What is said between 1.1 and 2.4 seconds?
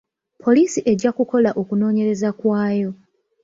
kukola okunoonyereza